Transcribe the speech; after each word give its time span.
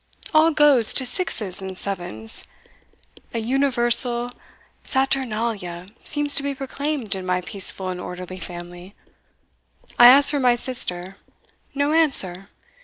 All 0.33 0.49
goes 0.49 0.95
to 0.95 1.05
sixes 1.05 1.61
and 1.61 1.77
sevens 1.77 2.45
an 3.35 3.43
universal 3.43 4.31
saturnalia 4.81 5.89
seems 6.03 6.33
to 6.33 6.41
be 6.41 6.55
proclaimed 6.55 7.13
in 7.13 7.23
my 7.23 7.41
peaceful 7.41 7.89
and 7.89 8.01
orderly 8.01 8.39
family. 8.39 8.95
I 9.99 10.07
ask 10.07 10.31
for 10.31 10.39
my 10.39 10.55
sister 10.55 11.17
no 11.75 11.93
answer. 11.93 12.49